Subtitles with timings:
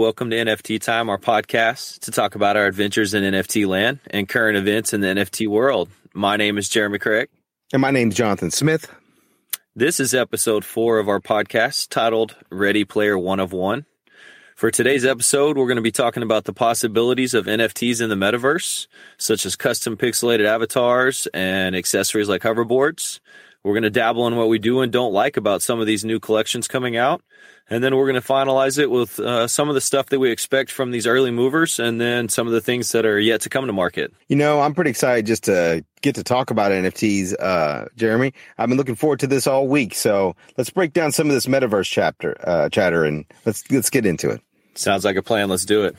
[0.00, 4.26] Welcome to NFT Time, our podcast to talk about our adventures in NFT land and
[4.26, 5.90] current events in the NFT world.
[6.14, 7.28] My name is Jeremy Craig.
[7.70, 8.90] And my name is Jonathan Smith.
[9.76, 13.84] This is episode four of our podcast titled Ready Player One of One.
[14.56, 18.14] For today's episode, we're going to be talking about the possibilities of NFTs in the
[18.14, 18.86] metaverse,
[19.18, 23.20] such as custom pixelated avatars and accessories like hoverboards.
[23.62, 26.04] We're going to dabble in what we do and don't like about some of these
[26.04, 27.22] new collections coming out.
[27.68, 30.30] And then we're going to finalize it with uh, some of the stuff that we
[30.30, 33.48] expect from these early movers and then some of the things that are yet to
[33.48, 34.12] come to market.
[34.28, 38.32] You know, I'm pretty excited just to get to talk about NFTs, uh, Jeremy.
[38.58, 39.94] I've been looking forward to this all week.
[39.94, 44.04] So let's break down some of this metaverse chapter, uh, chatter and let's, let's get
[44.04, 44.40] into it.
[44.74, 45.48] Sounds like a plan.
[45.48, 45.96] Let's do it.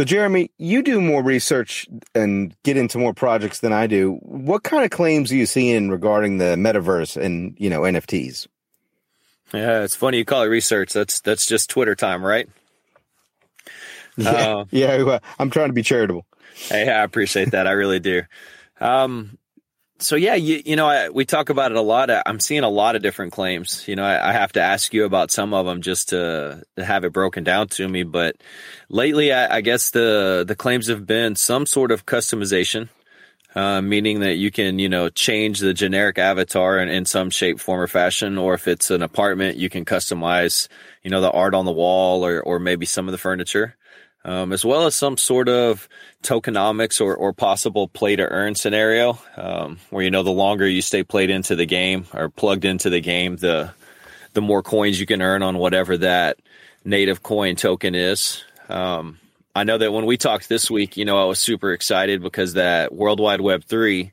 [0.00, 4.12] So, Jeremy, you do more research and get into more projects than I do.
[4.22, 8.46] What kind of claims are you seeing regarding the metaverse and you know NFTs?
[9.52, 10.94] Yeah, it's funny you call it research.
[10.94, 12.48] That's that's just Twitter time, right?
[14.16, 16.24] Yeah, uh, yeah I'm trying to be charitable.
[16.54, 17.66] Hey, I appreciate that.
[17.66, 18.22] I really do.
[18.80, 19.36] Um,
[20.00, 22.10] so yeah, you, you know, I, we talk about it a lot.
[22.26, 23.86] I'm seeing a lot of different claims.
[23.86, 26.84] You know, I, I, have to ask you about some of them just to, to
[26.84, 28.02] have it broken down to me.
[28.02, 28.36] But
[28.88, 32.88] lately, I, I guess the the claims have been some sort of customization,
[33.54, 37.60] uh, meaning that you can, you know, change the generic avatar in, in some shape,
[37.60, 38.38] form, or fashion.
[38.38, 40.68] Or if it's an apartment, you can customize,
[41.02, 43.76] you know, the art on the wall or or maybe some of the furniture
[44.24, 45.88] um, as well as some sort of
[46.22, 50.82] tokenomics or, or possible play to earn scenario, um, where you know the longer you
[50.82, 53.72] stay played into the game or plugged into the game, the
[54.32, 56.38] the more coins you can earn on whatever that
[56.84, 58.44] native coin token is.
[58.68, 59.18] Um,
[59.54, 62.54] I know that when we talked this week, you know, I was super excited because
[62.54, 64.12] that World Wide Web three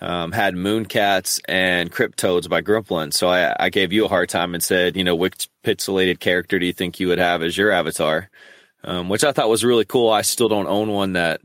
[0.00, 3.12] um, had Mooncats and CrypToadz by Gremplin.
[3.12, 6.58] So I, I, gave you a hard time and said, you know, which pixelated character
[6.58, 8.30] do you think you would have as your avatar?
[8.84, 10.10] Um, which I thought was really cool.
[10.10, 11.40] I still don't own one that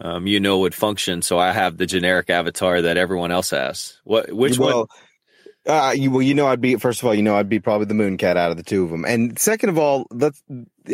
[0.00, 3.98] um, you know would function, so I have the generic avatar that everyone else has.
[4.04, 4.32] What?
[4.32, 4.86] Which well, one?
[5.66, 7.86] Uh, you, well, you know, I'd be first of all, you know, I'd be probably
[7.86, 10.42] the moon cat out of the two of them, and second of all, let's.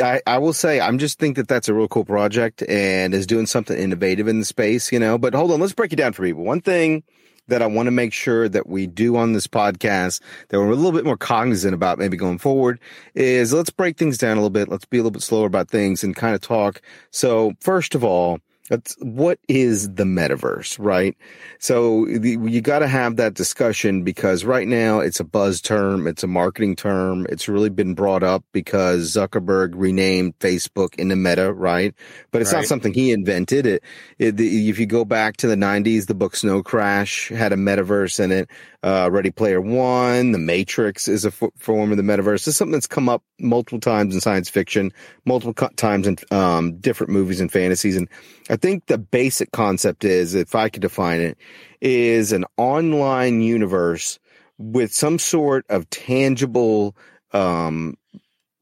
[0.03, 3.29] I, I will say, I'm just think that that's a real cool project and is
[3.29, 5.19] doing something innovative in the space, you know.
[5.19, 6.43] But hold on, let's break it down for people.
[6.43, 7.05] One thing
[7.49, 10.75] that I want to make sure that we do on this podcast that we're a
[10.75, 12.81] little bit more cognizant about maybe going forward
[13.15, 14.69] is let's break things down a little bit.
[14.69, 16.81] Let's be a little bit slower about things and kind of talk.
[17.11, 21.15] So first of all, that's what is the metaverse, right?
[21.59, 26.07] So the, you got to have that discussion because right now it's a buzz term.
[26.07, 27.27] It's a marketing term.
[27.29, 31.95] It's really been brought up because Zuckerberg renamed Facebook into Meta, right?
[32.31, 32.61] But it's right.
[32.61, 33.67] not something he invented.
[33.67, 33.85] It,
[34.19, 37.57] it the, if you go back to the nineties, the book Snow Crash had a
[37.57, 38.49] metaverse in it.
[38.85, 42.47] Uh, Ready Player One, The Matrix is a f- form of the metaverse.
[42.47, 44.93] It's something that's come up multiple times in science fiction,
[45.25, 47.97] multiple co- times in um, different movies and fantasies.
[47.97, 48.11] And
[48.51, 51.39] I think the basic concept is, if I could define it,
[51.81, 54.19] is an online universe
[54.59, 56.95] with some sort of tangible
[57.33, 57.97] um,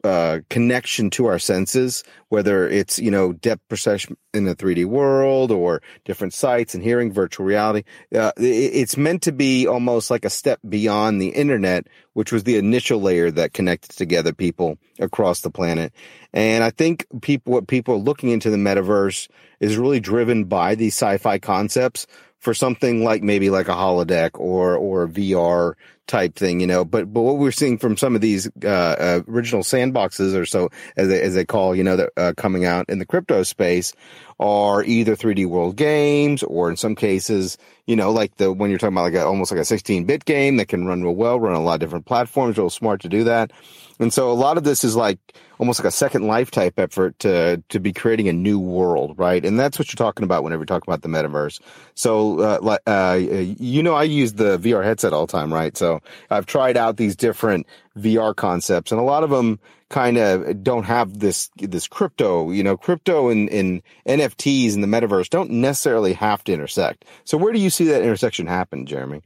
[0.05, 5.51] uh, connection to our senses, whether it's, you know, depth perception in the 3D world
[5.51, 7.85] or different sights and hearing virtual reality.
[8.15, 12.57] Uh, it's meant to be almost like a step beyond the internet, which was the
[12.57, 15.93] initial layer that connected together people across the planet.
[16.33, 19.29] And I think people, what people are looking into the metaverse
[19.61, 22.07] is really driven by these sci-fi concepts
[22.43, 25.75] for something like maybe like a holodeck or, or a VR
[26.09, 26.85] type thing, you know.
[26.85, 30.71] But but what we're seeing from some of these uh, uh, original sandboxes, or so
[30.97, 33.93] as they, as they call, you know, that uh, coming out in the crypto space,
[34.41, 37.57] are either 3D world games or in some cases,
[37.87, 40.25] you know, like the when you're talking about like a, almost like a 16 bit
[40.25, 43.09] game that can run real well, run a lot of different platforms, real smart to
[43.09, 43.53] do that.
[43.99, 45.19] And so a lot of this is like
[45.59, 49.45] almost like a second life type effort to to be creating a new world, right?
[49.45, 51.61] And that's what you're talking about whenever you talk about the metaverse.
[51.95, 55.77] So, uh, uh, you know, I use the VR headset all the time, right?
[55.77, 56.01] So
[56.31, 57.67] I've tried out these different
[57.97, 62.51] VR concepts, and a lot of them kind of don't have this this crypto.
[62.51, 67.05] You know, crypto and, and NFTs and the metaverse don't necessarily have to intersect.
[67.25, 69.23] So where do you see that intersection happen, Jeremy?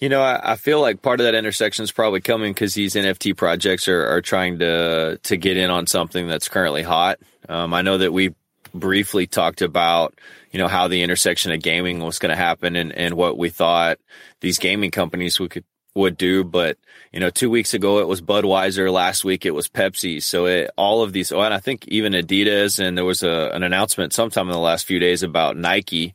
[0.00, 2.94] You know, I, I, feel like part of that intersection is probably coming because these
[2.94, 7.20] NFT projects are, are trying to to get in on something that's currently hot.
[7.48, 8.34] Um, I know that we
[8.74, 10.18] briefly talked about,
[10.50, 13.48] you know, how the intersection of gaming was going to happen and, and what we
[13.48, 13.98] thought
[14.40, 15.64] these gaming companies would could,
[15.94, 16.44] would do.
[16.44, 16.78] But,
[17.12, 18.92] you know, two weeks ago it was Budweiser.
[18.92, 20.22] Last week it was Pepsi.
[20.22, 23.50] So it, all of these, oh, and I think even Adidas and there was a,
[23.54, 26.14] an announcement sometime in the last few days about Nike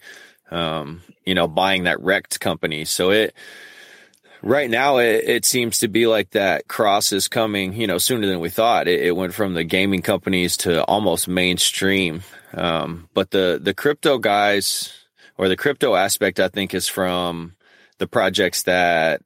[0.52, 2.86] um, you know, buying that wrecked company.
[2.86, 3.34] So it,
[4.42, 8.28] right now it, it, seems to be like that cross is coming, you know, sooner
[8.28, 8.88] than we thought.
[8.88, 12.24] It, it went from the gaming companies to almost mainstream.
[12.54, 14.94] Um, but the, the crypto guys
[15.38, 17.56] or the crypto aspect, I think is from
[18.00, 19.22] the projects that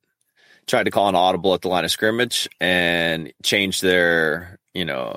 [0.67, 5.15] tried to call an audible at the line of scrimmage and change their, you know,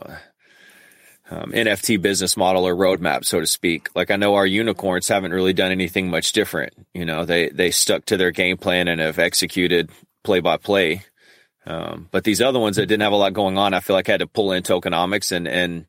[1.31, 3.89] um, NFT business model or roadmap, so to speak.
[3.95, 6.75] Like I know our unicorns haven't really done anything much different.
[6.95, 9.91] You know, they they stuck to their game plan and have executed
[10.23, 11.03] play by play.
[11.67, 14.09] Um, but these other ones that didn't have a lot going on, I feel like
[14.09, 15.87] I had to pull in tokenomics and and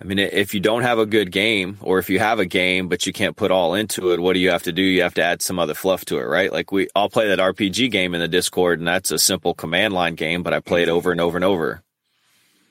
[0.00, 2.88] I mean, if you don't have a good game, or if you have a game
[2.88, 4.82] but you can't put all into it, what do you have to do?
[4.82, 6.52] You have to add some other fluff to it, right?
[6.52, 9.94] Like we all play that RPG game in the Discord, and that's a simple command
[9.94, 11.82] line game, but I play it over and over and over.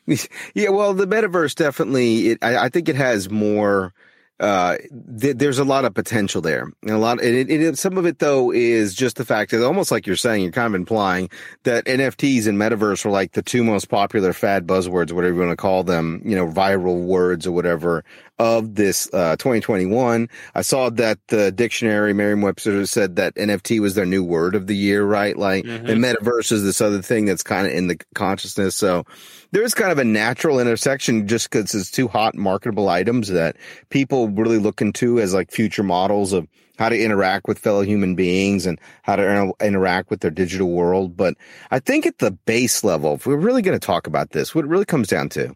[0.53, 2.29] Yeah, well, the metaverse definitely.
[2.29, 3.94] It, I, I think it has more
[4.39, 4.77] uh,
[5.19, 6.71] th- there's a lot of potential there.
[6.83, 9.91] And a lot, it, it, some of it though is just the fact that almost
[9.91, 11.29] like you're saying, you're kind of implying
[11.63, 15.51] that NFTs and metaverse were like the two most popular fad buzzwords, whatever you want
[15.51, 18.03] to call them, you know, viral words or whatever
[18.39, 20.29] of this, uh, 2021.
[20.53, 24.75] I saw that the dictionary, Merriam-Webster said that NFT was their new word of the
[24.75, 25.35] year, right?
[25.35, 25.87] Like, mm-hmm.
[25.87, 28.75] and metaverse is this other thing that's kind of in the consciousness.
[28.75, 29.05] So,
[29.51, 33.55] there is kind of a natural intersection just because it's two hot marketable items that
[33.89, 36.47] people really look into as like future models of
[36.77, 40.69] how to interact with fellow human beings and how to inter- interact with their digital
[40.69, 41.17] world.
[41.17, 41.35] But
[41.71, 44.65] I think at the base level, if we're really going to talk about this, what
[44.65, 45.55] it really comes down to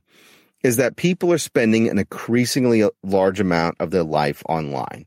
[0.63, 5.05] is that people are spending an increasingly large amount of their life online.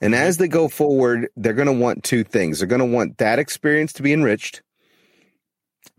[0.00, 0.22] And mm-hmm.
[0.22, 2.58] as they go forward, they're going to want two things.
[2.58, 4.62] They're going to want that experience to be enriched,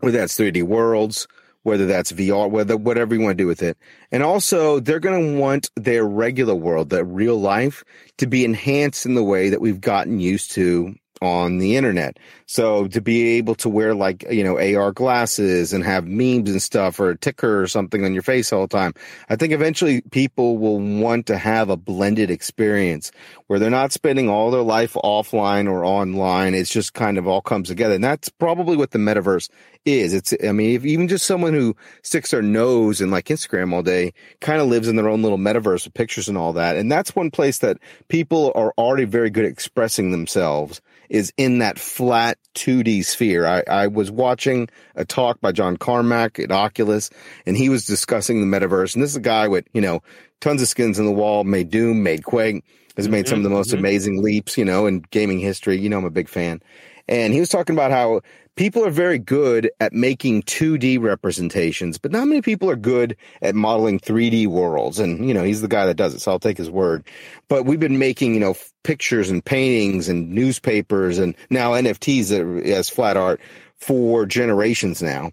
[0.00, 1.26] whether that's 3D worlds,
[1.62, 3.76] whether that's VR, whether whatever you want to do with it.
[4.10, 7.84] And also they're going to want their regular world, their real life
[8.18, 12.18] to be enhanced in the way that we've gotten used to on the internet.
[12.46, 16.62] So to be able to wear like, you know, AR glasses and have memes and
[16.62, 18.94] stuff or a ticker or something on your face all the time.
[19.28, 23.12] I think eventually people will want to have a blended experience
[23.46, 26.54] where they're not spending all their life offline or online.
[26.54, 27.94] It's just kind of all comes together.
[27.94, 29.50] And that's probably what the metaverse
[29.84, 30.14] is.
[30.14, 33.82] It's, I mean, if even just someone who sticks their nose in like Instagram all
[33.82, 36.76] day kind of lives in their own little metaverse with pictures and all that.
[36.76, 37.78] And that's one place that
[38.08, 40.80] people are already very good at expressing themselves
[41.10, 43.44] is in that flat 2D sphere.
[43.44, 47.10] I, I was watching a talk by John Carmack at Oculus
[47.44, 48.94] and he was discussing the metaverse.
[48.94, 50.02] And this is a guy with, you know,
[50.40, 52.64] tons of skins in the wall, made Doom, made Quake,
[52.96, 53.78] has made some of the mm-hmm, most mm-hmm.
[53.78, 55.76] amazing leaps, you know, in gaming history.
[55.78, 56.62] You know, I'm a big fan.
[57.10, 58.20] And he was talking about how
[58.54, 63.56] people are very good at making 2D representations, but not many people are good at
[63.56, 65.00] modeling 3D worlds.
[65.00, 67.04] And, you know, he's the guy that does it, so I'll take his word.
[67.48, 68.54] But we've been making, you know,
[68.84, 73.40] pictures and paintings and newspapers and now NFTs as flat art
[73.76, 75.32] for generations now.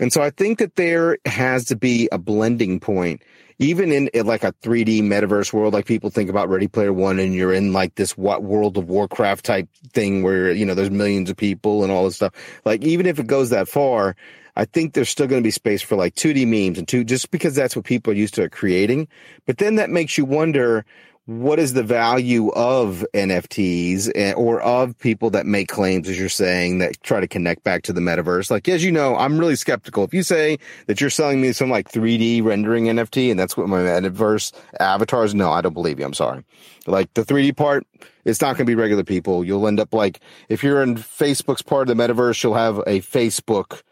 [0.00, 3.22] And so I think that there has to be a blending point
[3.58, 7.18] even in, in, like a 3D metaverse world, like people think about Ready Player One,
[7.18, 10.90] and you're in like this what World of Warcraft type thing where you know there's
[10.90, 12.34] millions of people and all this stuff.
[12.64, 14.14] Like even if it goes that far,
[14.56, 17.30] I think there's still going to be space for like 2D memes and two, just
[17.30, 19.08] because that's what people are used to creating.
[19.46, 20.84] But then that makes you wonder
[21.28, 26.78] what is the value of NFTs or of people that make claims, as you're saying,
[26.78, 28.50] that try to connect back to the metaverse?
[28.50, 30.04] Like, as you know, I'm really skeptical.
[30.04, 33.68] If you say that you're selling me some like 3D rendering NFT and that's what
[33.68, 36.06] my metaverse avatars, no, I don't believe you.
[36.06, 36.44] I'm sorry.
[36.86, 37.86] Like the 3D part,
[38.24, 39.44] it's not going to be regular people.
[39.44, 43.00] You'll end up like, if you're in Facebook's part of the metaverse, you'll have a
[43.00, 43.82] Facebook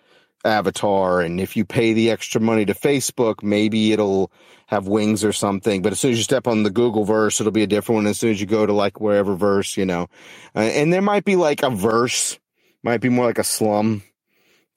[0.43, 1.21] avatar.
[1.21, 4.33] And if you pay the extra money to Facebook, maybe it'll,
[4.67, 5.83] have wings or something.
[5.83, 8.07] But as soon as you step on the Google verse, it'll be a different one.
[8.07, 10.09] As soon as you go to like wherever verse, you know,
[10.55, 12.39] uh, and there might be like a verse,
[12.83, 14.03] might be more like a slum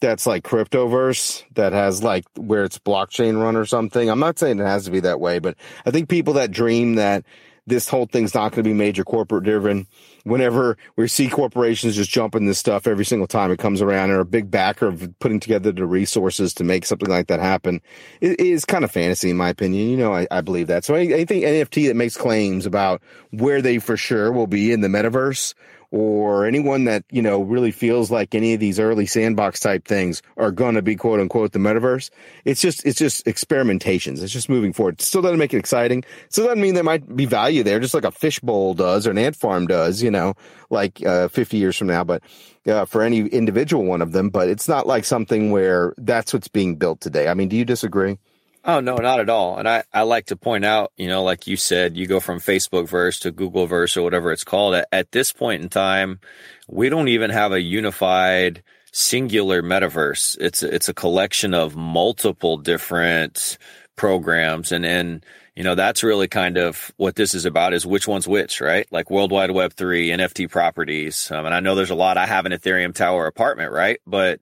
[0.01, 4.09] that's like cryptoverse that has like where it's blockchain run or something.
[4.09, 5.55] I'm not saying it has to be that way, but
[5.85, 7.25] I think people that dream that
[7.69, 9.87] this whole thing's not going to be major corporate driven.
[10.23, 14.19] Whenever we see corporations just jumping this stuff every single time it comes around, or
[14.19, 17.81] a big backer of putting together the resources to make something like that happen,
[18.19, 19.89] it is kind of fantasy in my opinion.
[19.89, 20.83] You know, I, I believe that.
[20.83, 24.87] So anything NFT that makes claims about where they for sure will be in the
[24.87, 25.53] metaverse
[25.91, 30.21] or anyone that, you know, really feels like any of these early sandbox type things
[30.37, 32.09] are going to be quote unquote the metaverse.
[32.45, 34.21] It's just, it's just experimentations.
[34.21, 34.95] It's just moving forward.
[34.95, 36.03] It still doesn't make it exciting.
[36.29, 39.17] Still doesn't mean there might be value there, just like a fishbowl does or an
[39.17, 40.35] ant farm does, you know,
[40.69, 42.03] like, uh, 50 years from now.
[42.03, 42.21] But,
[42.67, 46.47] uh, for any individual one of them, but it's not like something where that's what's
[46.47, 47.27] being built today.
[47.27, 48.17] I mean, do you disagree?
[48.65, 49.57] Oh no, not at all.
[49.57, 52.39] And I, I like to point out, you know, like you said, you go from
[52.39, 54.75] Facebook verse to Google verse or whatever it's called.
[54.75, 56.19] At, at this point in time,
[56.67, 58.61] we don't even have a unified
[58.91, 60.37] singular metaverse.
[60.39, 63.57] It's it's a collection of multiple different
[63.99, 65.25] programs and and
[65.57, 68.87] you know that's really kind of what this is about is which one's which right
[68.93, 72.25] like world wide web 3 nft properties um, and i know there's a lot i
[72.25, 74.39] have an ethereum tower apartment right but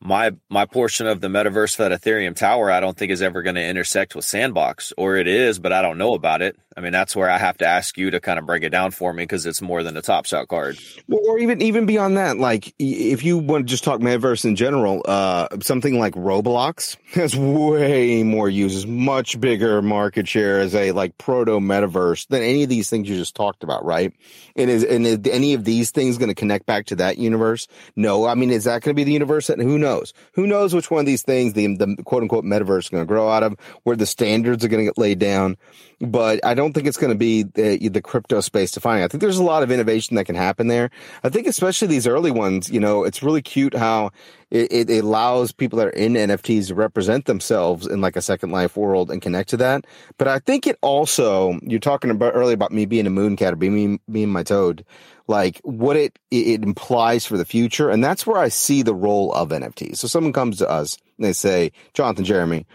[0.00, 3.42] my my portion of the metaverse for that Ethereum tower, I don't think is ever
[3.42, 6.56] going to intersect with Sandbox, or it is, but I don't know about it.
[6.78, 8.90] I mean, that's where I have to ask you to kind of break it down
[8.90, 10.78] for me because it's more than a top shot card.
[11.10, 15.02] Or even even beyond that, like if you want to just talk metaverse in general,
[15.06, 21.16] uh, something like Roblox has way more users, much bigger market share as a like
[21.16, 24.12] proto metaverse than any of these things you just talked about, right?
[24.54, 27.68] And is and is any of these things going to connect back to that universe?
[27.96, 29.46] No, I mean, is that going to be the universe?
[29.46, 29.95] Who knows?
[30.32, 33.06] Who knows which one of these things the the quote unquote metaverse is going to
[33.06, 33.56] grow out of?
[33.84, 35.56] Where the standards are going to get laid down?
[36.00, 39.04] but I don't think it's going to be the, the crypto space defining.
[39.04, 40.90] I think there's a lot of innovation that can happen there.
[41.24, 44.10] I think especially these early ones, you know, it's really cute how
[44.50, 48.50] it, it, allows people that are in NFTs to represent themselves in like a second
[48.50, 49.86] life world and connect to that.
[50.18, 53.54] But I think it also, you're talking about earlier about me being a moon cat
[53.54, 54.84] or being, being my toad,
[55.28, 57.90] like what it, it implies for the future.
[57.90, 59.96] And that's where I see the role of NFTs.
[59.96, 62.66] So someone comes to us and they say, Jonathan Jeremy,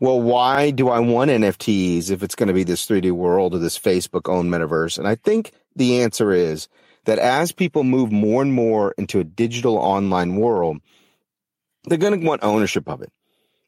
[0.00, 3.58] well, why do I want NFTs if it's going to be this 3D world or
[3.58, 4.98] this Facebook owned metaverse?
[4.98, 6.68] And I think the answer is
[7.06, 10.78] that as people move more and more into a digital online world,
[11.84, 13.12] they're going to want ownership of it.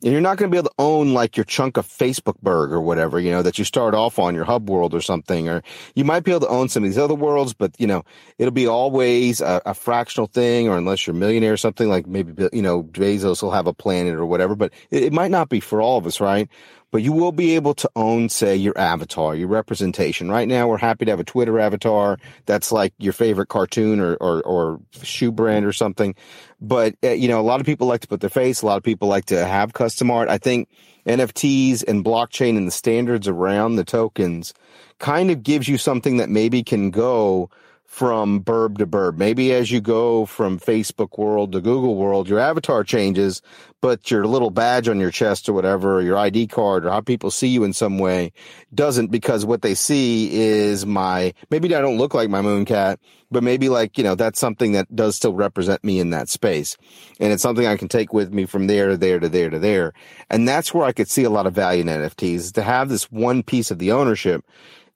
[0.05, 2.71] And you're not going to be able to own like your chunk of Facebook Berg
[2.71, 5.61] or whatever, you know, that you start off on your hub world or something, or
[5.97, 8.05] you might be able to own some of these other worlds, but you know,
[8.38, 12.07] it'll be always a, a fractional thing, or unless you're a millionaire or something like
[12.07, 15.49] maybe, you know, Bezos will have a planet or whatever, but it, it might not
[15.49, 16.49] be for all of us, right?
[16.90, 20.30] But you will be able to own, say, your avatar, your representation.
[20.30, 24.14] Right now, we're happy to have a Twitter avatar that's like your favorite cartoon or,
[24.16, 26.14] or, or shoe brand or something.
[26.61, 28.62] But, uh, you know, a lot of people like to put their face.
[28.62, 30.28] A lot of people like to have custom art.
[30.28, 30.68] I think
[31.07, 34.54] NFTs and blockchain and the standards around the tokens
[34.99, 37.50] kind of gives you something that maybe can go
[37.99, 39.17] from burb to burb.
[39.17, 43.43] Maybe as you go from Facebook world to Google world, your avatar changes,
[43.81, 47.00] but your little badge on your chest or whatever, or your ID card or how
[47.00, 48.31] people see you in some way
[48.73, 53.00] doesn't because what they see is my, maybe I don't look like my moon cat,
[53.33, 56.76] but maybe like, you know, that's something that does still represent me in that space.
[57.19, 59.59] And it's something I can take with me from there to there to there to
[59.59, 59.93] there.
[60.31, 63.11] And that's where I could see a lot of value in NFTs to have this
[63.11, 64.45] one piece of the ownership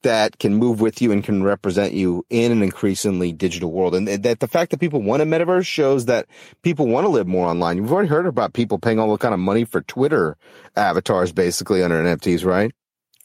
[0.03, 3.95] that can move with you and can represent you in an increasingly digital world.
[3.95, 6.27] And that the fact that people want a metaverse shows that
[6.63, 7.77] people want to live more online.
[7.77, 10.37] You've already heard about people paying all the kind of money for Twitter
[10.77, 12.73] avatars basically under NFTs, right?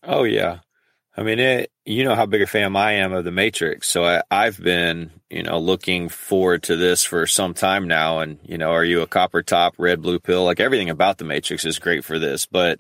[0.04, 0.60] Oh yeah.
[1.20, 3.90] I mean, it, you know how big a fan I am of the Matrix.
[3.90, 8.20] So I, I've been, you know, looking forward to this for some time now.
[8.20, 10.46] And, you know, are you a copper top, red, blue pill?
[10.46, 12.80] Like everything about the Matrix is great for this, but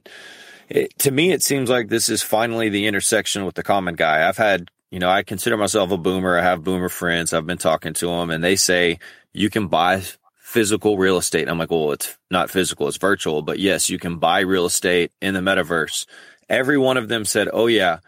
[0.70, 4.28] it, to me, it seems like this is finally the intersection with the common guy.
[4.28, 6.38] I've had, you know, I consider myself a boomer.
[6.38, 7.34] I have boomer friends.
[7.34, 9.00] I've been talking to them and they say
[9.34, 10.04] you can buy
[10.36, 11.50] physical real estate.
[11.50, 15.12] I'm like, well, it's not physical, it's virtual, but yes, you can buy real estate
[15.22, 16.06] in the metaverse.
[16.48, 18.00] Every one of them said, oh yeah,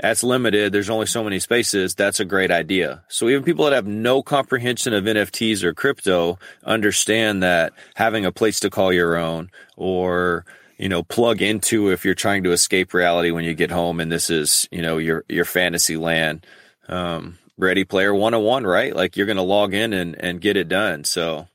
[0.00, 0.72] that's limited.
[0.72, 1.94] There's only so many spaces.
[1.94, 3.04] That's a great idea.
[3.08, 8.32] So even people that have no comprehension of NFTs or crypto understand that having a
[8.32, 10.44] place to call your own or
[10.78, 14.10] you know, plug into if you're trying to escape reality when you get home and
[14.10, 16.46] this is, you know, your, your fantasy land.
[16.88, 18.94] Um, ready player 101, right?
[18.94, 21.04] Like you're going to log in and, and get it done.
[21.04, 21.48] So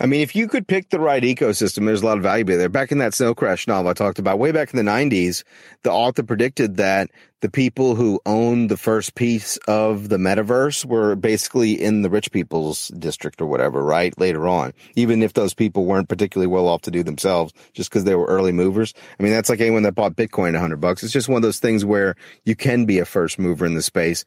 [0.00, 2.68] I mean, if you could pick the right ecosystem, there's a lot of value there.
[2.68, 5.44] Back in that Snow Crash novel I talked about way back in the 90s,
[5.84, 7.10] the author predicted that
[7.42, 12.32] the people who owned the first piece of the metaverse were basically in the rich
[12.32, 14.18] people's district or whatever, right?
[14.18, 18.02] Later on, even if those people weren't particularly well off to do themselves, just because
[18.02, 18.94] they were early movers.
[19.20, 21.04] I mean, that's like anyone that bought Bitcoin a hundred bucks.
[21.04, 23.82] It's just one of those things where you can be a first mover in the
[23.82, 24.24] space.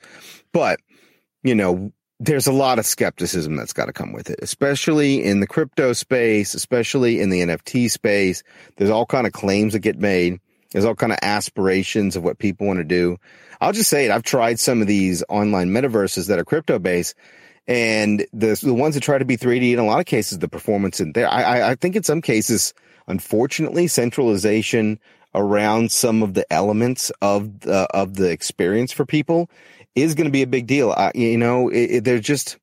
[0.54, 0.80] But,
[1.44, 5.40] you know, there's a lot of skepticism that's got to come with it, especially in
[5.40, 8.44] the crypto space, especially in the NFT space.
[8.76, 10.40] There's all kind of claims that get made.
[10.72, 13.18] There's all kind of aspirations of what people want to do.
[13.62, 14.12] I'll just say it.
[14.12, 17.16] I've tried some of these online metaverses that are crypto based
[17.68, 20.48] and the, the ones that try to be 3D in a lot of cases, the
[20.48, 22.74] performance in there, I, I think in some cases,
[23.08, 25.00] unfortunately, centralization
[25.36, 29.50] around some of the elements of the, of the experience for people
[29.98, 30.92] is going to be a big deal.
[30.92, 32.58] I, you know, it, it, there's just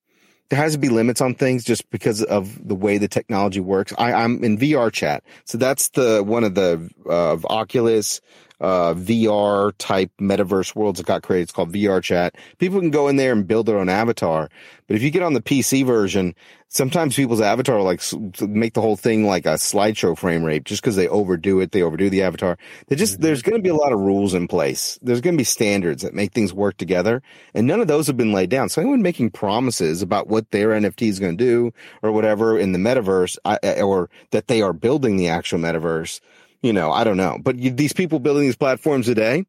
[0.51, 3.93] there has to be limits on things just because of the way the technology works.
[3.99, 8.21] I, I'm in VR chat, so that's the one of the uh, of Oculus
[8.65, 11.43] uh, VR type metaverse worlds that got created.
[11.43, 12.35] It's called VR Chat.
[12.57, 14.49] People can go in there and build their own avatar.
[14.87, 16.35] But if you get on the PC version,
[16.69, 18.01] sometimes people's avatar like
[18.41, 21.73] make the whole thing like a slideshow frame rate just because they overdo it.
[21.73, 22.57] They overdo the avatar.
[22.87, 23.23] They just, mm-hmm.
[23.23, 24.99] there's going to be a lot of rules in place.
[25.03, 27.23] There's going to be standards that make things work together.
[27.53, 28.71] And none of those have been laid down.
[28.71, 32.73] So anyone making promises about what their NFT is going to do or whatever in
[32.73, 33.37] the metaverse
[33.83, 36.21] or that they are building the actual metaverse,
[36.65, 37.39] you know, I don't know.
[37.41, 39.45] But you, these people building these platforms today,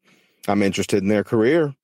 [0.46, 1.74] I'm interested in their career.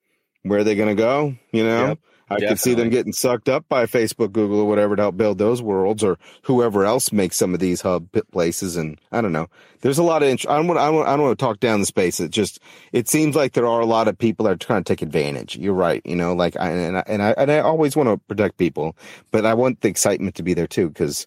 [0.42, 1.34] Where are they going to go?
[1.52, 1.98] You know, yep,
[2.28, 5.38] I could see them getting sucked up by Facebook, Google, or whatever to help build
[5.38, 8.76] those worlds, or whoever else makes some of these hub places.
[8.76, 9.48] And I don't know.
[9.80, 10.28] There's a lot of.
[10.28, 10.78] Int- I don't want.
[10.78, 12.20] I don't, I don't want to talk down the space.
[12.20, 12.60] It just.
[12.92, 15.56] It seems like there are a lot of people that are trying to take advantage.
[15.56, 16.02] You're right.
[16.04, 18.98] You know, like I and I and I, and I always want to protect people,
[19.30, 21.26] but I want the excitement to be there too because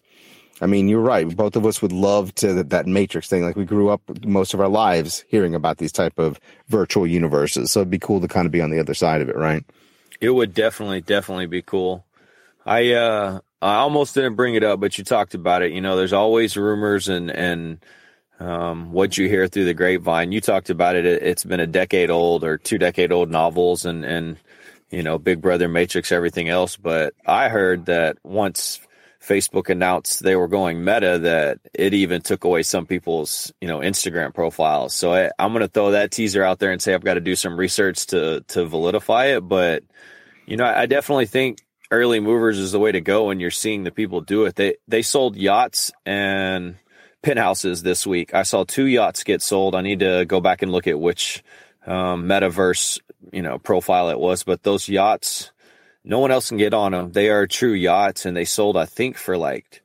[0.60, 1.28] I mean, you're right.
[1.36, 3.42] Both of us would love to that matrix thing.
[3.42, 7.70] Like we grew up most of our lives hearing about these type of virtual universes.
[7.70, 9.64] So it'd be cool to kind of be on the other side of it, right?
[10.20, 12.06] It would definitely, definitely be cool.
[12.64, 15.72] I, uh, I almost didn't bring it up, but you talked about it.
[15.72, 17.84] You know, there's always rumors and, and,
[18.40, 20.32] um, what you hear through the grapevine.
[20.32, 21.04] You talked about it.
[21.04, 24.36] It's been a decade old or two decade old novels and, and,
[24.90, 26.76] you know, Big Brother, Matrix, everything else.
[26.76, 28.80] But I heard that once
[29.26, 33.80] Facebook announced they were going meta that it even took away some people's, you know,
[33.80, 34.94] Instagram profiles.
[34.94, 37.20] So I, am going to throw that teaser out there and say I've got to
[37.20, 39.40] do some research to to validify it.
[39.40, 39.82] But
[40.46, 41.58] you know, I definitely think
[41.90, 44.54] early movers is the way to go, and you're seeing the people do it.
[44.54, 46.76] They they sold yachts and
[47.22, 48.32] penthouses this week.
[48.32, 49.74] I saw two yachts get sold.
[49.74, 51.42] I need to go back and look at which
[51.84, 53.00] um, metaverse
[53.32, 55.50] you know profile it was, but those yachts
[56.06, 57.12] no one else can get on them.
[57.12, 59.82] They are true yachts and they sold, I think, for like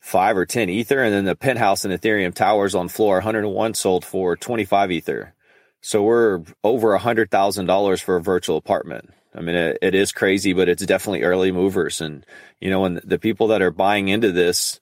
[0.00, 1.02] five or 10 ether.
[1.02, 5.34] And then the penthouse and Ethereum towers on floor 101 sold for 25 ether.
[5.80, 9.10] So we're over a hundred thousand dollars for a virtual apartment.
[9.34, 12.02] I mean, it, it is crazy, but it's definitely early movers.
[12.02, 12.24] And,
[12.60, 14.78] you know, when the people that are buying into this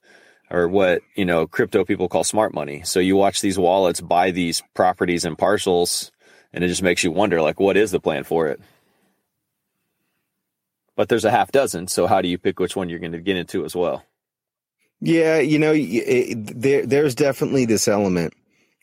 [0.49, 2.81] are what, you know, crypto people call smart money.
[2.83, 6.11] So you watch these wallets buy these properties and parcels
[6.53, 8.59] and it just makes you wonder, like, what is the plan for it?
[11.01, 11.87] But there's a half dozen.
[11.87, 14.05] So how do you pick which one you're going to get into as well?
[14.99, 18.35] Yeah, you know, it, there there's definitely this element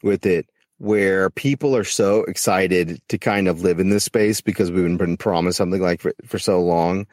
[0.03, 4.73] with it where people are so excited to kind of live in this space because
[4.73, 7.07] we've been promised something like for, for so long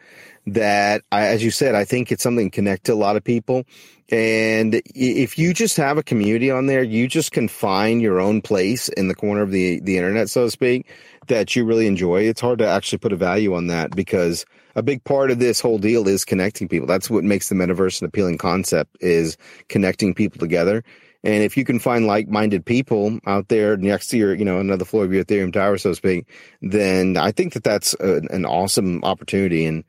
[0.48, 3.64] that I, as you said, I think it's something connect to a lot of people.
[4.10, 8.42] And if you just have a community on there, you just can find your own
[8.42, 10.88] place in the corner of the, the internet, so to speak,
[11.28, 12.22] that you really enjoy.
[12.22, 15.62] It's hard to actually put a value on that because a big part of this
[15.62, 16.88] whole deal is connecting people.
[16.88, 19.38] That's what makes the metaverse an appealing concept is
[19.70, 20.84] connecting people together.
[21.24, 24.86] And if you can find like-minded people out there next to your, you know, another
[24.86, 26.30] floor of your Ethereum tower, so to speak,
[26.62, 29.66] then I think that that's a, an awesome opportunity.
[29.66, 29.84] And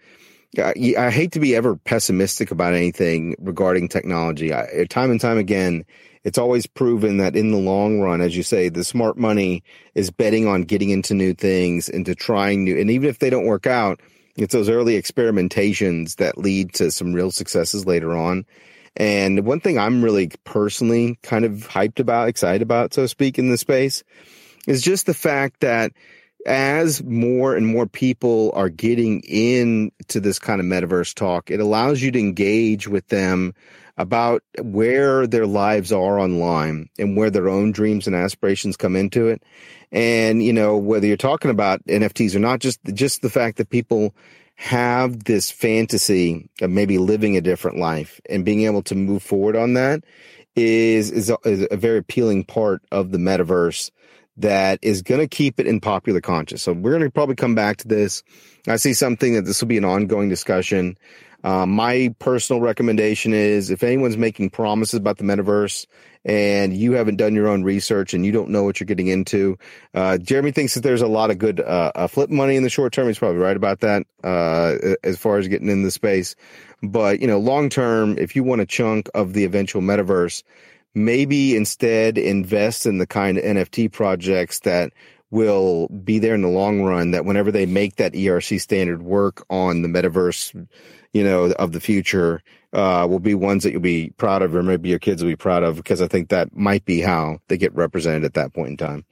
[0.59, 4.55] I, I, hate to be ever pessimistic about anything regarding technology.
[4.55, 5.85] I, time and time again,
[6.25, 9.62] it's always proven that in the long run, as you say, the smart money
[9.94, 13.44] is betting on getting into new things, into trying new, and even if they don't
[13.44, 14.01] work out,
[14.37, 18.44] it's those early experimentations that lead to some real successes later on.
[18.96, 23.38] And one thing I'm really personally kind of hyped about, excited about, so to speak,
[23.38, 24.03] in this space
[24.66, 25.92] is just the fact that
[26.47, 32.01] as more and more people are getting into this kind of metaverse talk, it allows
[32.01, 33.53] you to engage with them
[33.99, 39.27] about where their lives are online and where their own dreams and aspirations come into
[39.27, 39.43] it.
[39.91, 43.71] And, you know, whether you're talking about NFTs or not, just, just the fact that
[43.71, 44.15] people
[44.57, 49.57] have this fantasy of maybe living a different life and being able to move forward
[49.57, 50.05] on that
[50.55, 53.91] is, is, a, is a very appealing part of the metaverse
[54.38, 56.62] that is going to keep it in popular conscious.
[56.62, 58.22] So we're going to probably come back to this.
[58.68, 60.96] I see something that this will be an ongoing discussion.
[61.44, 65.87] Uh, my personal recommendation is if anyone's making promises about the metaverse
[66.25, 69.57] and you haven't done your own research and you don't know what you're getting into,
[69.94, 72.68] uh, Jeremy thinks that there's a lot of good uh, uh flip money in the
[72.68, 73.07] short term.
[73.07, 76.35] He's probably right about that uh, as far as getting in the space.
[76.83, 80.42] But you know, long term, if you want a chunk of the eventual metaverse,
[80.97, 84.93] maybe instead invest in the kind of NFT projects that
[85.31, 89.45] will be there in the long run that whenever they make that ERC standard work
[89.51, 90.67] on the metaverse
[91.17, 92.43] you know, of the future,
[92.75, 95.37] uh, will be ones that you'll be proud of, or maybe your kids will be
[95.37, 98.69] proud of, because I think that might be how they get represented at that point
[98.69, 99.05] in time.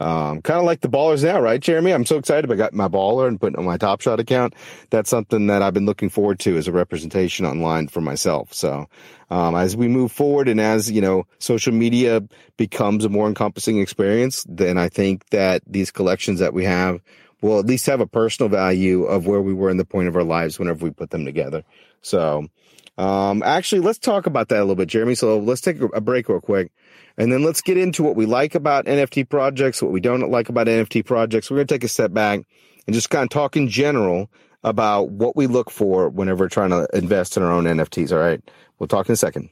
[0.00, 1.92] Um, kind of like the ballers now, right, Jeremy?
[1.92, 4.54] I'm so excited I got my baller and putting on my Top Shot account.
[4.90, 8.52] That's something that I've been looking forward to as a representation online for myself.
[8.52, 8.88] So,
[9.30, 12.22] um, as we move forward and as, you know, social media
[12.56, 17.00] becomes a more encompassing experience, then I think that these collections that we have
[17.40, 20.16] will at least have a personal value of where we were in the point of
[20.16, 21.62] our lives whenever we put them together.
[22.00, 22.48] So,
[22.96, 25.14] um, actually, let's talk about that a little bit, Jeremy.
[25.14, 26.72] So let's take a break real quick.
[27.16, 30.48] And then let's get into what we like about NFT projects, what we don't like
[30.48, 31.50] about NFT projects.
[31.50, 32.40] We're going to take a step back
[32.86, 34.30] and just kind of talk in general
[34.64, 38.10] about what we look for whenever we're trying to invest in our own NFTs.
[38.10, 38.42] All right.
[38.78, 39.48] We'll talk in a second.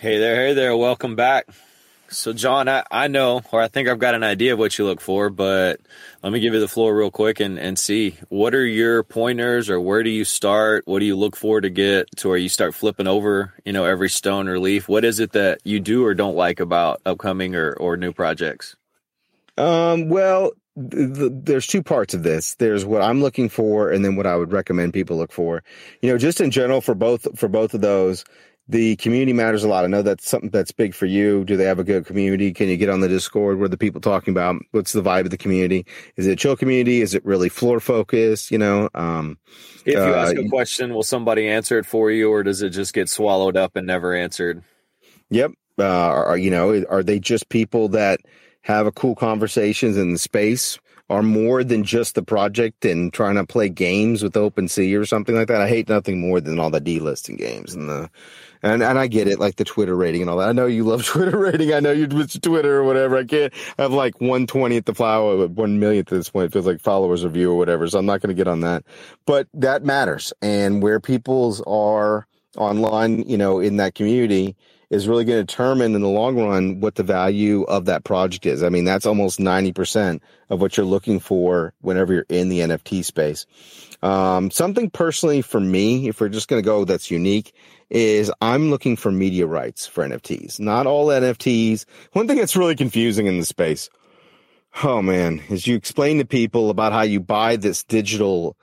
[0.00, 1.46] Hey there, hey there, welcome back.
[2.10, 4.86] So, John, I, I know, or I think I've got an idea of what you
[4.86, 5.78] look for, but
[6.22, 9.68] let me give you the floor real quick and, and see what are your pointers
[9.68, 10.84] or where do you start?
[10.86, 13.84] What do you look for to get to where you start flipping over, you know,
[13.84, 14.88] every stone or leaf?
[14.88, 18.74] What is it that you do or don't like about upcoming or, or new projects?
[19.58, 22.54] Um, well, th- th- there's two parts of this.
[22.54, 25.62] There's what I'm looking for and then what I would recommend people look for.
[26.00, 28.24] You know, just in general for both, for both of those,
[28.68, 29.84] the community matters a lot.
[29.84, 31.44] I know that's something that's big for you.
[31.44, 32.52] Do they have a good community?
[32.52, 33.58] Can you get on the Discord?
[33.58, 34.56] What are the people talking about?
[34.72, 35.86] What's the vibe of the community?
[36.16, 37.00] Is it a chill community?
[37.00, 38.50] Is it really floor focused?
[38.50, 39.38] You know, um,
[39.86, 42.70] if you uh, ask a question, will somebody answer it for you, or does it
[42.70, 44.62] just get swallowed up and never answered?
[45.30, 45.52] Yep.
[45.78, 48.20] Uh, are you know, are they just people that
[48.62, 50.78] have a cool conversations in the space?
[51.10, 55.34] Are more than just the project and trying to play games with OpenSea or something
[55.34, 55.62] like that.
[55.62, 58.10] I hate nothing more than all the delisting games and the
[58.62, 60.48] and and I get it, like the Twitter rating and all that.
[60.48, 61.72] I know you love Twitter rating.
[61.72, 63.16] I know you with Twitter or whatever.
[63.16, 66.46] I can't have like 120 at the flower, one millionth at this point.
[66.46, 67.88] It feels like followers or view or whatever.
[67.88, 68.84] So I'm not going to get on that.
[69.26, 70.32] But that matters.
[70.42, 74.56] And where people's are online, you know, in that community
[74.90, 78.46] is really going to determine in the long run what the value of that project
[78.46, 78.62] is.
[78.62, 83.04] I mean, that's almost 90% of what you're looking for whenever you're in the NFT
[83.04, 83.46] space.
[84.02, 87.52] Um, something personally for me, if we're just going to go that's unique,
[87.90, 90.60] is I'm looking for media rights for NFTs.
[90.60, 91.84] Not all NFTs.
[92.12, 93.88] One thing that's really confusing in the space,
[94.82, 98.56] oh man, is you explain to people about how you buy this digital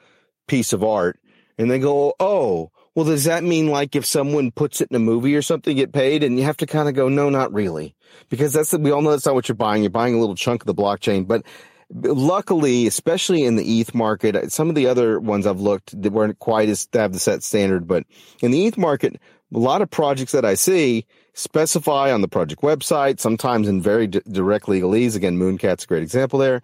[0.48, 1.20] piece of art
[1.58, 5.00] and they go, oh, well, does that mean like if someone puts it in a
[5.00, 6.24] movie or something, get paid?
[6.24, 7.94] And you have to kind of go, no, not really.
[8.30, 9.84] Because that's, we all know that's not what you're buying.
[9.84, 11.44] You're buying a little chunk of the blockchain, but
[11.91, 16.39] luckily, especially in the ETH market, some of the other ones I've looked that weren't
[16.39, 18.04] quite as have the set standard, but
[18.41, 19.19] in the ETH market,
[19.54, 24.08] a lot of projects that I see specify on the project website, sometimes in very
[24.08, 25.15] d- direct legalese.
[25.15, 26.62] Again, Mooncat's a great example there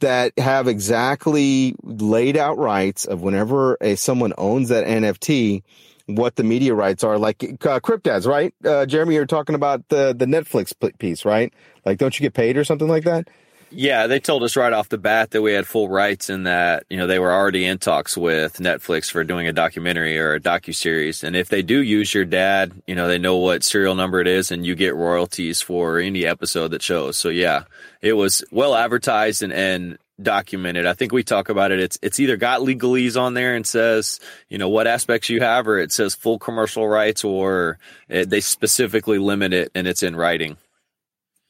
[0.00, 5.62] that have exactly laid out rights of whenever a someone owns that NFT,
[6.06, 7.18] what the media rights are.
[7.18, 8.52] Like uh, CryptoDads, right?
[8.64, 11.52] Uh, Jeremy, you're talking about the the Netflix piece, right?
[11.84, 13.28] Like, don't you get paid or something like that?
[13.76, 16.84] Yeah, they told us right off the bat that we had full rights and that,
[16.88, 20.40] you know, they were already in talks with Netflix for doing a documentary or a
[20.40, 21.24] docu-series.
[21.24, 24.28] And if they do use your dad, you know, they know what serial number it
[24.28, 27.18] is and you get royalties for any episode that shows.
[27.18, 27.64] So yeah,
[28.00, 30.86] it was well advertised and, and documented.
[30.86, 31.80] I think we talk about it.
[31.80, 35.66] It's, it's either got legalese on there and says, you know, what aspects you have,
[35.66, 40.14] or it says full commercial rights, or it, they specifically limit it and it's in
[40.14, 40.58] writing.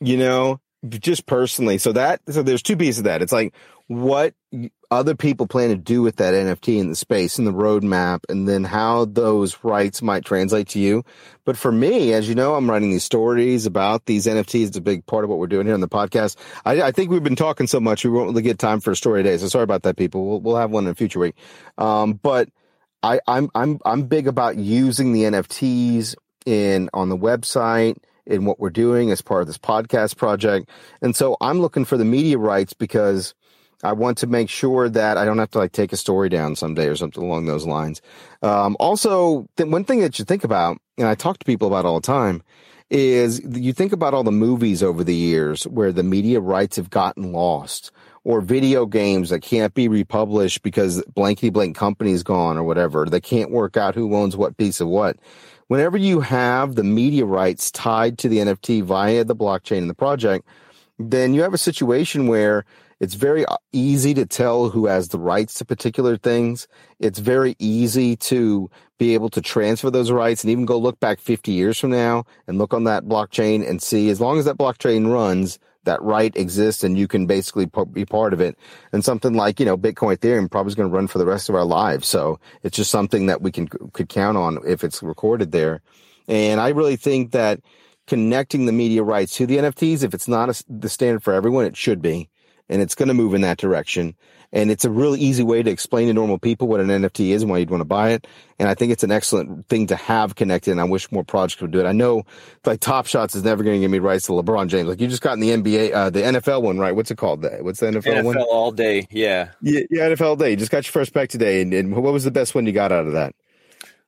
[0.00, 1.78] You know, just personally.
[1.78, 3.22] So that, so there's two pieces of that.
[3.22, 3.54] It's like
[3.86, 4.34] what
[4.90, 8.48] other people plan to do with that NFT in the space and the roadmap and
[8.48, 11.04] then how those rights might translate to you.
[11.44, 14.68] But for me, as you know, I'm writing these stories about these NFTs.
[14.68, 16.36] It's a big part of what we're doing here on the podcast.
[16.64, 18.04] I, I think we've been talking so much.
[18.04, 19.36] We won't really get time for a story today.
[19.36, 20.26] So sorry about that, people.
[20.26, 21.36] We'll, we'll have one in a future week.
[21.76, 22.48] Um, but
[23.02, 26.14] I, I'm, I'm, I'm big about using the NFTs
[26.46, 30.70] in on the website in what we're doing as part of this podcast project.
[31.02, 33.34] And so I'm looking for the media rights because
[33.82, 36.56] I want to make sure that I don't have to like take a story down
[36.56, 38.00] someday or something along those lines.
[38.42, 41.84] Um, also, th- one thing that you think about, and I talk to people about
[41.84, 42.42] all the time,
[42.90, 46.90] is you think about all the movies over the years where the media rights have
[46.90, 47.90] gotten lost
[48.24, 53.04] or video games that can't be republished because blankety blank company's gone or whatever.
[53.04, 55.16] They can't work out who owns what piece of what
[55.68, 59.94] whenever you have the media rights tied to the NFT via the blockchain and the
[59.94, 60.46] project,
[60.98, 62.64] then you have a situation where
[63.00, 66.68] it's very uh, easy to tell who has the rights to particular things.
[67.00, 71.18] It's very easy to be able to transfer those rights and even go look back
[71.20, 74.56] 50 years from now and look on that blockchain and see as long as that
[74.56, 78.58] blockchain runs, that right exists and you can basically be part of it.
[78.92, 81.48] And something like, you know, Bitcoin Ethereum probably is going to run for the rest
[81.48, 82.08] of our lives.
[82.08, 85.82] So it's just something that we can, could count on if it's recorded there.
[86.28, 87.60] And I really think that
[88.06, 91.64] connecting the media rights to the NFTs, if it's not a, the standard for everyone,
[91.64, 92.28] it should be.
[92.68, 94.14] And it's going to move in that direction.
[94.52, 97.42] And it's a really easy way to explain to normal people what an NFT is
[97.42, 98.26] and why you'd want to buy it.
[98.58, 100.70] And I think it's an excellent thing to have connected.
[100.70, 101.86] And I wish more projects would do it.
[101.86, 102.22] I know
[102.64, 104.88] like Top Shots is never going to give me rights to LeBron James.
[104.88, 106.94] Like you just got in the NBA, uh, the NFL one, right?
[106.94, 107.42] What's it called?
[107.42, 108.36] That What's the NFL, NFL one?
[108.36, 109.08] NFL all day.
[109.10, 109.50] Yeah.
[109.60, 109.80] yeah.
[109.90, 110.08] Yeah.
[110.10, 110.50] NFL all day.
[110.50, 111.60] You just got your first pack today.
[111.60, 113.34] And, and what was the best one you got out of that?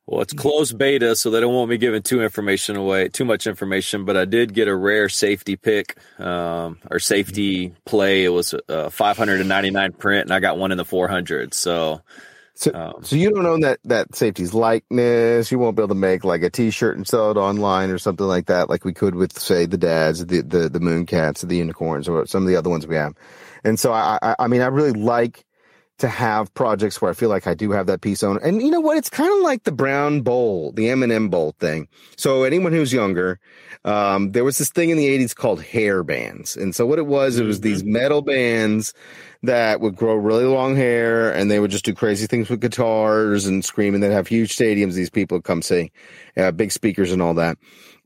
[0.07, 3.45] Well, it's closed beta, so they don't want me giving too information away, too much
[3.45, 4.05] information.
[4.05, 8.23] But I did get a rare safety pick um, or safety play.
[8.23, 11.53] It was a 599 print, and I got one in the 400.
[11.53, 12.01] So,
[12.53, 15.51] so, um, so you don't own that that safety's likeness.
[15.51, 18.25] You won't be able to make like a T-shirt and sell it online or something
[18.25, 21.57] like that, like we could with say the dads, the the the moon cats, the
[21.57, 23.13] unicorns, or some of the other ones we have.
[23.65, 25.43] And so I I, I mean I really like
[25.99, 28.39] to have projects where I feel like I do have that piece on.
[28.43, 28.97] And you know what?
[28.97, 31.87] It's kind of like the Brown Bowl, the M&M Bowl thing.
[32.17, 33.39] So anyone who's younger,
[33.83, 36.55] um, there was this thing in the 80s called hair bands.
[36.55, 37.93] And so what it was, it was these mm-hmm.
[37.93, 38.93] metal bands
[39.43, 43.47] that would grow really long hair and they would just do crazy things with guitars
[43.47, 44.01] and screaming.
[44.01, 44.93] They'd have huge stadiums.
[44.93, 45.91] These people would come see,
[46.35, 47.57] uh, big speakers and all that.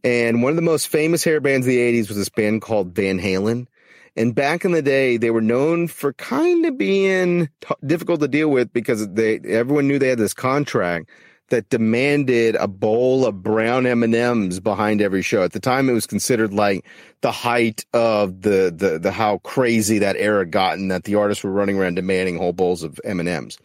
[0.04, 2.96] And one of the most famous hair bands of the 80s was this band called
[2.96, 3.68] Van Halen.
[4.16, 8.28] And back in the day, they were known for kind of being t- difficult to
[8.28, 11.10] deal with because they everyone knew they had this contract
[11.50, 15.44] that demanded a bowl of brown M&Ms behind every show.
[15.44, 16.86] At the time it was considered like
[17.22, 21.52] the height of the the the how crazy that era gotten that the artists were
[21.52, 23.58] running around demanding whole bowls of M&Ms.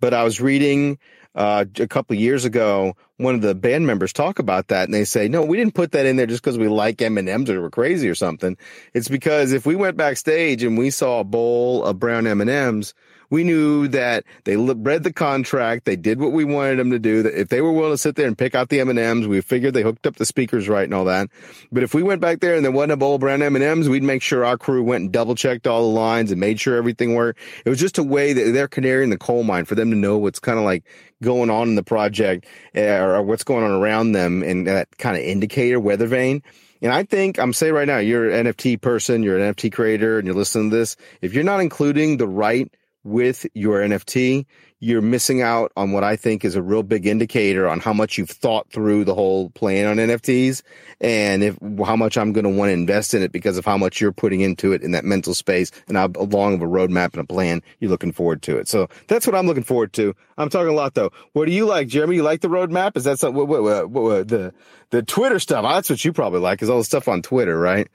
[0.00, 0.98] But I was reading
[1.34, 5.04] uh, a couple years ago, one of the band members talk about that, and they
[5.04, 7.50] say, "No, we didn't put that in there just because we like M and M's
[7.50, 8.56] or we're crazy or something.
[8.94, 12.50] It's because if we went backstage and we saw a bowl of brown M and
[12.50, 12.94] M's,
[13.32, 17.22] we knew that they read the contract, they did what we wanted them to do.
[17.22, 19.26] That if they were willing to sit there and pick out the M and M's,
[19.26, 21.30] we figured they hooked up the speakers right and all that.
[21.72, 23.64] But if we went back there and there wasn't a bowl of brown M and
[23.64, 26.60] M's, we'd make sure our crew went and double checked all the lines and made
[26.60, 27.40] sure everything worked.
[27.64, 29.96] It was just a way that they're canary in the coal mine for them to
[29.96, 30.84] know what's kind of like
[31.22, 32.44] going on in the project
[32.76, 36.42] uh, or what's going on around them and that kind of indicator weather vane.
[36.82, 40.18] And I think I'm saying right now, you're an NFT person, you're an NFT creator,
[40.18, 40.96] and you're listening to this.
[41.22, 42.70] If you're not including the right
[43.04, 44.46] with your NFT,
[44.82, 48.18] you're missing out on what I think is a real big indicator on how much
[48.18, 50.62] you've thought through the whole plan on NFTs
[51.00, 53.78] and if how much I'm going to want to invest in it because of how
[53.78, 57.12] much you're putting into it in that mental space and how long of a roadmap
[57.12, 58.66] and a plan you're looking forward to it.
[58.66, 60.16] So that's what I'm looking forward to.
[60.36, 61.12] I'm talking a lot though.
[61.32, 62.16] What do you like, Jeremy?
[62.16, 62.96] You like the roadmap?
[62.96, 63.46] Is that something?
[63.46, 64.52] What, what, what, the
[64.90, 65.64] the Twitter stuff?
[65.64, 66.60] That's what you probably like.
[66.60, 67.88] Is all the stuff on Twitter, right?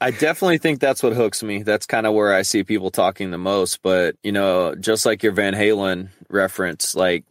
[0.00, 1.62] I definitely think that's what hooks me.
[1.62, 3.82] That's kind of where I see people talking the most.
[3.82, 7.24] But, you know, just like your Van Halen reference, like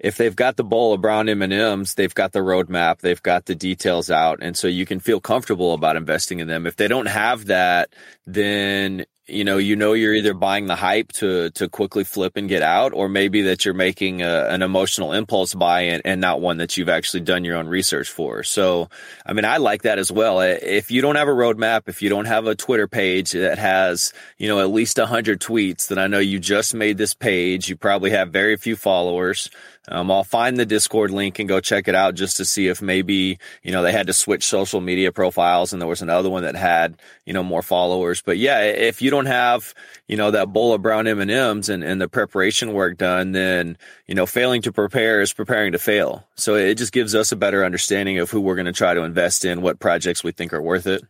[0.00, 3.54] if they've got the bowl of brown M&Ms, they've got the roadmap, they've got the
[3.54, 4.38] details out.
[4.42, 6.66] And so you can feel comfortable about investing in them.
[6.66, 7.94] If they don't have that,
[8.26, 12.48] then you know, you know, you're either buying the hype to to quickly flip and
[12.48, 16.40] get out, or maybe that you're making a, an emotional impulse buy and, and not
[16.40, 18.42] one that you've actually done your own research for.
[18.42, 18.88] So,
[19.26, 20.40] I mean, I like that as well.
[20.40, 24.12] If you don't have a roadmap, if you don't have a Twitter page that has,
[24.38, 27.68] you know, at least hundred tweets, then I know you just made this page.
[27.68, 29.50] You probably have very few followers.
[29.90, 32.82] Um, I'll find the Discord link and go check it out just to see if
[32.82, 36.42] maybe, you know, they had to switch social media profiles and there was another one
[36.42, 38.20] that had, you know, more followers.
[38.20, 39.74] But yeah, if you don't have,
[40.06, 43.76] you know, that bowl of brown M&Ms and, and the preparation work done, then,
[44.06, 46.26] you know, failing to prepare is preparing to fail.
[46.36, 49.02] So it just gives us a better understanding of who we're going to try to
[49.02, 51.04] invest in, what projects we think are worth it.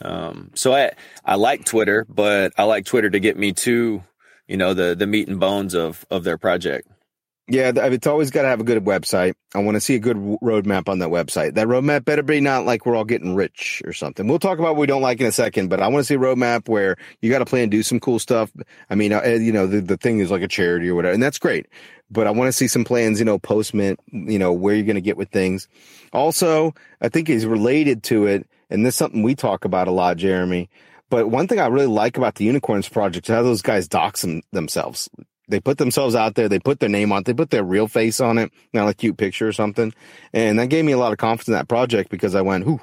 [0.00, 0.92] Um, so I,
[1.24, 4.02] I like Twitter, but I like Twitter to get me to,
[4.46, 6.88] you know, the, the meat and bones of, of their project.
[7.50, 9.32] Yeah, it's always got to have a good website.
[9.54, 11.54] I want to see a good roadmap on that website.
[11.54, 14.28] That roadmap better be not like we're all getting rich or something.
[14.28, 16.16] We'll talk about what we don't like in a second, but I want to see
[16.16, 18.52] a roadmap where you got to plan to do some cool stuff.
[18.90, 21.22] I mean, uh, you know, the, the thing is like a charity or whatever, and
[21.22, 21.66] that's great.
[22.10, 24.84] But I want to see some plans, you know, post mint, you know, where you're
[24.84, 25.68] going to get with things.
[26.12, 29.92] Also, I think is related to it, and this is something we talk about a
[29.92, 30.68] lot, Jeremy.
[31.08, 34.20] But one thing I really like about the Unicorns project is how those guys dox
[34.20, 35.08] them, themselves.
[35.48, 36.48] They put themselves out there.
[36.48, 37.24] They put their name on it.
[37.24, 39.94] They put their real face on it, not a cute picture or something.
[40.32, 42.80] And that gave me a lot of confidence in that project because I went, whoo,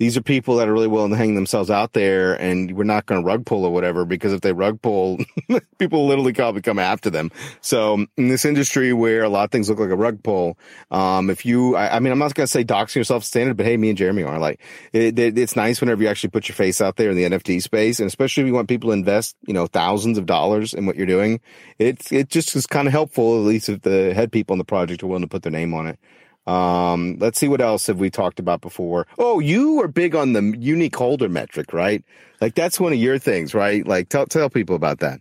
[0.00, 3.04] these are people that are really willing to hang themselves out there and we're not
[3.04, 5.18] going to rug pull or whatever because if they rug pull,
[5.78, 7.30] people literally probably come after them.
[7.60, 10.56] So in this industry where a lot of things look like a rug pull,
[10.90, 13.66] um, if you, I, I mean, I'm not going to say doxing yourself standard, but
[13.66, 14.62] hey, me and Jeremy are like,
[14.94, 17.60] it, it, it's nice whenever you actually put your face out there in the NFT
[17.60, 18.00] space.
[18.00, 20.96] And especially if you want people to invest, you know, thousands of dollars in what
[20.96, 21.42] you're doing,
[21.78, 24.64] it's, it just is kind of helpful, at least if the head people on the
[24.64, 25.98] project are willing to put their name on it.
[26.46, 29.06] Um, let's see what else have we talked about before.
[29.18, 32.04] Oh, you are big on the unique holder metric, right?
[32.40, 33.86] Like that's one of your things, right?
[33.86, 35.20] Like tell tell people about that.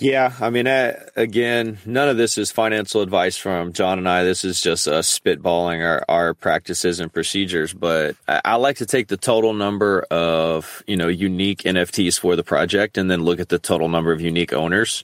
[0.00, 4.22] Yeah, I mean, again, none of this is financial advice from John and I.
[4.22, 7.74] This is just us spitballing our, our practices and procedures.
[7.74, 12.36] But I, I like to take the total number of you know unique NFTs for
[12.36, 15.02] the project, and then look at the total number of unique owners.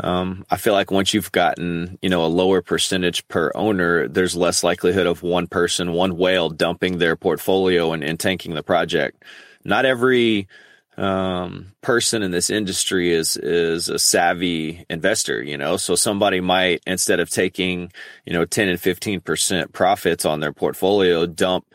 [0.00, 4.34] Um, I feel like once you've gotten, you know, a lower percentage per owner, there's
[4.34, 9.22] less likelihood of one person, one whale dumping their portfolio and, and tanking the project.
[9.64, 10.48] Not every
[10.96, 15.76] um, person in this industry is is a savvy investor, you know.
[15.76, 17.92] So somebody might instead of taking,
[18.26, 21.66] you know, 10 and 15% profits on their portfolio, dump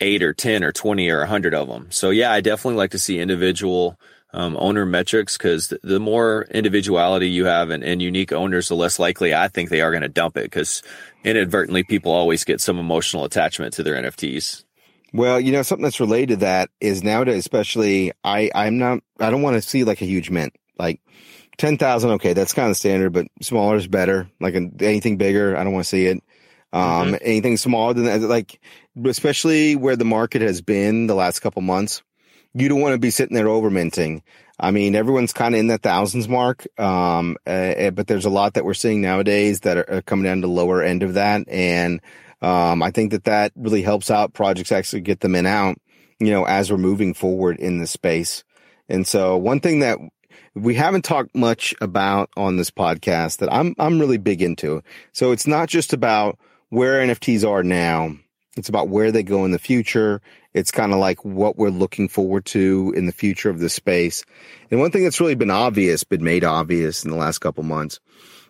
[0.00, 1.90] 8 or 10 or 20 or 100 of them.
[1.90, 3.98] So yeah, I definitely like to see individual
[4.34, 8.98] um, owner metrics because the more individuality you have and, and, unique owners, the less
[8.98, 10.82] likely I think they are going to dump it because
[11.22, 14.64] inadvertently people always get some emotional attachment to their NFTs.
[15.12, 19.30] Well, you know, something that's related to that is nowadays, especially, I, I'm not, I
[19.30, 20.52] don't want to see like a huge mint.
[20.76, 21.00] Like
[21.58, 24.28] 10,000, okay, that's kind of standard, but smaller is better.
[24.40, 26.20] Like anything bigger, I don't want to see it.
[26.72, 27.14] Um, mm-hmm.
[27.20, 28.60] anything smaller than that, like,
[29.04, 32.02] especially where the market has been the last couple months
[32.54, 34.22] you don't want to be sitting there over minting.
[34.58, 36.66] I mean, everyone's kind of in that thousands mark.
[36.78, 40.42] Um, uh, but there's a lot that we're seeing nowadays that are, are coming down
[40.42, 41.48] to lower end of that.
[41.48, 42.00] And,
[42.40, 45.76] um, I think that that really helps out projects actually get them in out,
[46.20, 48.44] you know, as we're moving forward in the space.
[48.88, 49.98] And so one thing that
[50.54, 54.82] we haven't talked much about on this podcast that I'm, I'm really big into.
[55.12, 56.38] So it's not just about
[56.68, 58.14] where NFTs are now.
[58.56, 60.20] It's about where they go in the future
[60.54, 64.24] it's kind of like what we're looking forward to in the future of the space.
[64.70, 68.00] And one thing that's really been obvious, been made obvious in the last couple months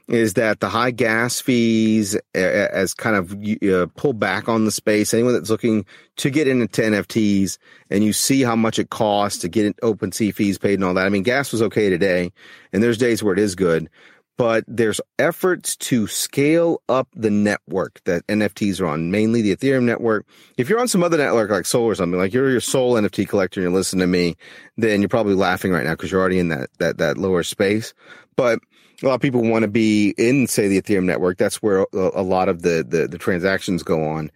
[0.06, 3.32] is that the high gas fees as kind of
[3.66, 5.14] uh, pull back on the space.
[5.14, 5.86] Anyone that's looking
[6.16, 7.56] to get into NFTs
[7.90, 11.06] and you see how much it costs to get OpenSea fees paid and all that.
[11.06, 12.32] I mean, gas was okay today
[12.72, 13.88] and there's days where it is good,
[14.36, 19.84] but there's efforts to scale up the network that NFTs are on, mainly the Ethereum
[19.84, 20.26] network.
[20.56, 23.28] If you're on some other network like Sol or something, like you're your Sol NFT
[23.28, 24.36] collector and you're listening to me,
[24.76, 27.94] then you're probably laughing right now because you're already in that, that, that lower space.
[28.36, 28.58] But
[29.02, 31.38] a lot of people want to be in, say, the Ethereum network.
[31.38, 34.30] That's where a, lot of the, the, the transactions go on.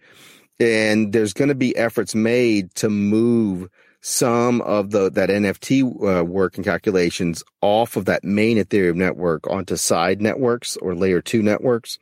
[0.61, 3.69] And there's going to be efforts made to move
[4.01, 9.47] some of the that NFT uh, work and calculations off of that main Ethereum network
[9.49, 11.99] onto side networks or layer two networks.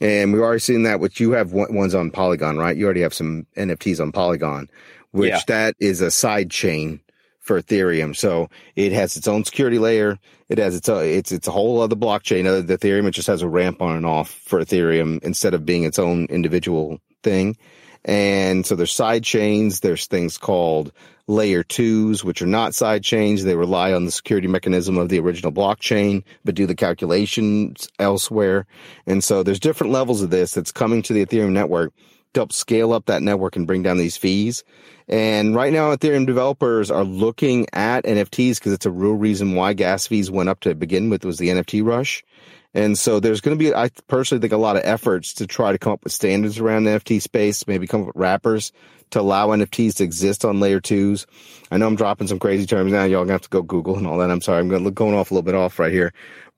[0.00, 2.76] And we've already seen that, which you have ones on Polygon, right?
[2.76, 4.68] You already have some NFTs on Polygon,
[5.10, 5.40] which yeah.
[5.48, 7.00] that is a side chain
[7.40, 8.14] for Ethereum.
[8.14, 10.18] So it has its own security layer.
[10.48, 13.06] It has its own, it's it's a whole other blockchain other than Ethereum.
[13.06, 16.26] It just has a ramp on and off for Ethereum instead of being its own
[16.26, 17.56] individual thing.
[18.04, 19.80] And so there's side chains.
[19.80, 20.92] There's things called
[21.28, 23.44] layer twos, which are not side chains.
[23.44, 28.66] They rely on the security mechanism of the original blockchain, but do the calculations elsewhere.
[29.06, 31.92] And so there's different levels of this that's coming to the Ethereum network
[32.34, 34.64] to help scale up that network and bring down these fees.
[35.06, 39.72] And right now, Ethereum developers are looking at NFTs because it's a real reason why
[39.72, 42.24] gas fees went up to begin with was the NFT rush.
[42.74, 45.72] And so there's going to be, I personally think, a lot of efforts to try
[45.72, 48.72] to come up with standards around the NFT space, maybe come up with wrappers
[49.10, 51.26] to allow NFTs to exist on layer twos.
[51.70, 53.04] I know I'm dropping some crazy terms now.
[53.04, 54.30] Y'all gonna have to go Google and all that.
[54.30, 54.60] I'm sorry.
[54.60, 56.12] I'm going, going off a little bit off right here.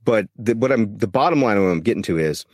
[0.04, 2.44] But the, what I'm, the bottom line of what I'm getting to is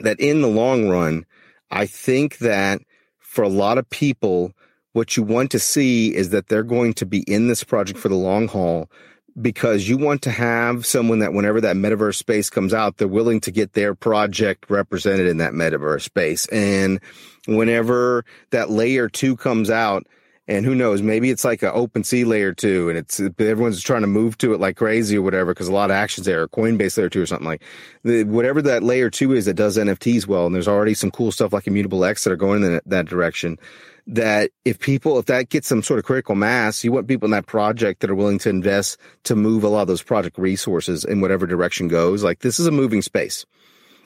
[0.00, 1.24] that in the long run,
[1.70, 2.82] I think that
[3.18, 4.52] for a lot of people,
[4.92, 8.08] what you want to see is that they're going to be in this project for
[8.08, 8.90] the long haul
[9.40, 13.40] because you want to have someone that whenever that metaverse space comes out, they're willing
[13.40, 16.46] to get their project represented in that metaverse space.
[16.46, 17.00] And
[17.46, 20.06] whenever that layer two comes out,
[20.48, 24.08] and who knows, maybe it's like an OpenSea layer two and it's, everyone's trying to
[24.08, 27.08] move to it like crazy or whatever, because a lot of actions there, Coinbase layer
[27.08, 27.62] two or something like
[28.02, 30.46] the, whatever that layer two is that does NFTs well.
[30.46, 33.06] And there's already some cool stuff like Immutable X that are going in that, that
[33.06, 33.56] direction
[34.06, 37.30] that if people, if that gets some sort of critical mass, you want people in
[37.32, 41.04] that project that are willing to invest to move a lot of those project resources
[41.04, 42.24] in whatever direction goes.
[42.24, 43.46] Like this is a moving space.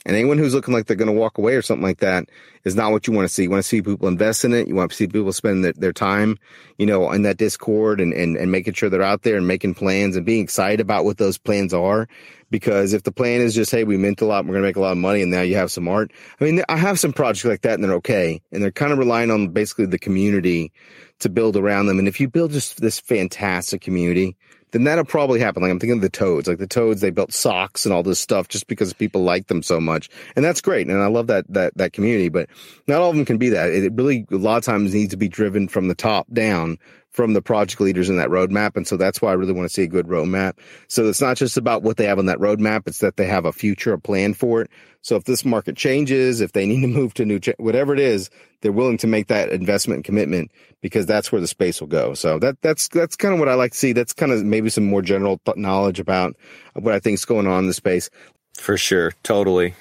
[0.07, 2.29] And anyone who's looking like they're going to walk away or something like that
[2.63, 3.43] is not what you want to see.
[3.43, 4.69] You want to see people invest in it.
[4.69, 6.39] You want to see people spend their, their time,
[6.79, 9.75] you know, in that Discord and, and, and making sure they're out there and making
[9.75, 12.07] plans and being excited about what those plans are.
[12.51, 14.77] Because if the plan is just, hey, we mint a lot, we're going to make
[14.77, 16.13] a lot of money, and now you have some art.
[16.41, 18.99] I mean, I have some projects like that, and they're okay, and they're kind of
[18.99, 20.73] relying on basically the community
[21.19, 21.99] to build around them.
[21.99, 24.37] And if you build just this fantastic community,
[24.73, 25.63] then that'll probably happen.
[25.63, 28.19] Like I'm thinking of the Toads, like the Toads, they built socks and all this
[28.19, 30.87] stuff just because people like them so much, and that's great.
[30.87, 32.49] And I love that that that community, but
[32.87, 33.71] not all of them can be that.
[33.71, 36.79] It really a lot of times needs to be driven from the top down
[37.17, 38.77] from the project leaders in that roadmap.
[38.77, 40.59] And so that's why I really want to see a good roadmap.
[40.87, 42.87] So it's not just about what they have on that roadmap.
[42.87, 44.71] It's that they have a future, a plan for it.
[45.01, 48.29] So if this market changes, if they need to move to new, whatever it is,
[48.61, 50.51] they're willing to make that investment and commitment
[50.83, 52.13] because that's where the space will go.
[52.13, 53.95] So that, that's, that's kind of what I like to see.
[53.95, 56.37] That's kind of maybe some more general knowledge about
[56.75, 58.11] what I think is going on in the space.
[58.59, 59.13] For sure.
[59.23, 59.75] Totally.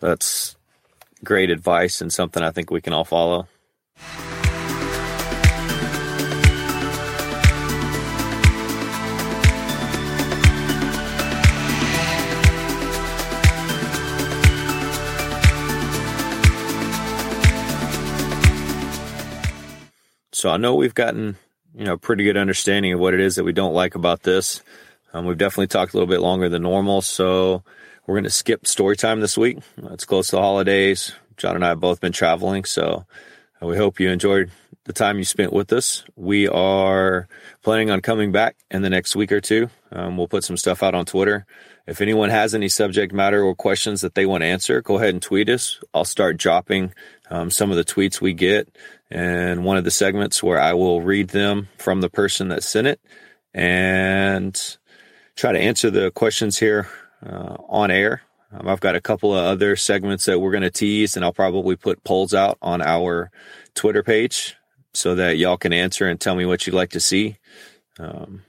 [0.00, 0.56] That's
[1.22, 3.46] great advice and something I think we can all follow.
[20.46, 21.36] So I know we've gotten,
[21.74, 24.62] you know, pretty good understanding of what it is that we don't like about this.
[25.12, 27.64] Um, we've definitely talked a little bit longer than normal, so
[28.06, 29.58] we're going to skip story time this week.
[29.76, 31.10] It's close to the holidays.
[31.36, 33.06] John and I have both been traveling, so
[33.60, 34.52] we hope you enjoyed
[34.84, 36.04] the time you spent with us.
[36.14, 37.26] We are
[37.64, 39.68] planning on coming back in the next week or two.
[39.90, 41.44] Um, we'll put some stuff out on Twitter.
[41.88, 45.10] If anyone has any subject matter or questions that they want to answer, go ahead
[45.10, 45.80] and tweet us.
[45.92, 46.94] I'll start dropping
[47.30, 48.68] um, some of the tweets we get
[49.10, 52.86] and one of the segments where I will read them from the person that sent
[52.86, 53.00] it
[53.54, 54.78] and
[55.36, 56.88] try to answer the questions here
[57.24, 58.22] uh, on air.
[58.52, 61.32] Um, I've got a couple of other segments that we're going to tease, and I'll
[61.32, 63.30] probably put polls out on our
[63.74, 64.56] Twitter page
[64.94, 67.36] so that y'all can answer and tell me what you'd like to see.
[67.98, 68.42] Um,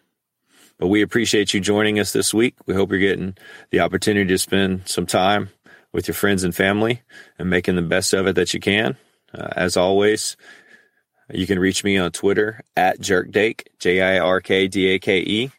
[0.78, 2.56] but we appreciate you joining us this week.
[2.66, 3.36] We hope you're getting
[3.72, 5.50] the opportunity to spend some time
[5.92, 7.02] with your friends and family
[7.40, 8.98] and making the best of it that you can.
[9.34, 10.38] Uh, as always,
[11.32, 15.20] you can reach me on Twitter at jerkdake, J I R K D A K
[15.20, 15.52] E.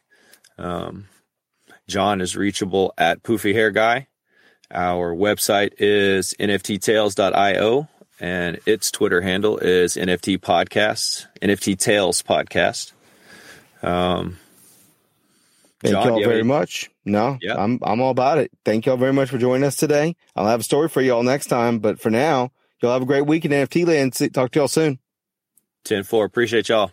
[0.57, 1.07] Um,
[1.87, 4.07] John is reachable at Poofy Hair Guy.
[4.71, 7.87] Our website is nfttales.io
[8.19, 12.91] and its Twitter handle is NFT Podcasts, NFT Tales Podcast.
[13.81, 14.37] Um,
[15.81, 16.43] Thank John, y'all very any...
[16.43, 16.89] much.
[17.05, 17.55] No, yeah.
[17.55, 18.51] I'm I'm all about it.
[18.65, 20.15] Thank y'all very much for joining us today.
[20.35, 22.51] I'll have a story for y'all next time, but for now,
[22.81, 24.33] y'all have a great week in NFT land.
[24.33, 24.99] Talk to y'all soon.
[25.85, 26.25] 10 4.
[26.25, 26.91] Appreciate y'all.